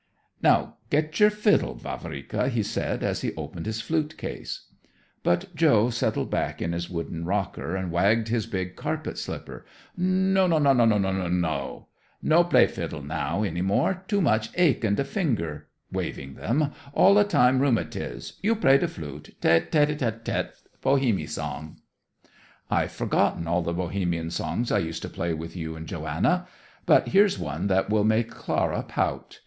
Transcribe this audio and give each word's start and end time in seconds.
"Now 0.41 0.77
get 0.89 1.19
your 1.19 1.29
fiddle, 1.29 1.75
Vavrika," 1.75 2.49
he 2.49 2.63
said 2.63 3.03
as 3.03 3.21
he 3.21 3.35
opened 3.35 3.67
his 3.67 3.81
flute 3.81 4.17
case. 4.17 4.65
But 5.21 5.53
Joe 5.53 5.91
settled 5.91 6.31
back 6.31 6.59
in 6.59 6.71
his 6.71 6.89
wooden 6.89 7.23
rocker 7.23 7.75
and 7.75 7.91
wagged 7.91 8.29
his 8.29 8.47
big 8.47 8.75
carpet 8.75 9.19
slipper. 9.19 9.63
"No 9.95 10.47
no 10.47 10.57
no 10.57 10.73
no 10.73 10.85
no 10.85 10.97
no 10.97 11.27
no! 11.27 11.87
No 12.23 12.43
play 12.45 12.65
fiddle 12.65 13.03
now 13.03 13.43
any 13.43 13.61
more: 13.61 14.03
too 14.07 14.21
much 14.21 14.49
ache 14.55 14.83
in 14.83 14.95
de 14.95 15.03
finger," 15.03 15.67
waving 15.91 16.33
them, 16.33 16.71
"all 16.93 17.15
a 17.19 17.23
time 17.23 17.59
rheumatiz. 17.59 18.39
You 18.41 18.55
play 18.55 18.79
de 18.79 18.87
flute, 18.87 19.35
te 19.39 19.49
tety 19.59 19.99
te 19.99 20.05
tety 20.05 20.23
te. 20.49 20.67
Bohemie 20.81 21.27
songs." 21.29 21.77
"I've 22.71 22.91
forgotten 22.91 23.45
all 23.47 23.61
the 23.61 23.71
Bohemian 23.71 24.31
songs 24.31 24.71
I 24.71 24.79
used 24.79 25.03
to 25.03 25.09
play 25.09 25.35
with 25.35 25.55
you 25.55 25.75
and 25.75 25.85
Johanna. 25.85 26.47
But 26.87 27.09
here's 27.09 27.37
one 27.37 27.67
that 27.67 27.91
will 27.91 28.03
make 28.03 28.31
Clara 28.31 28.81
pout. 28.81 29.39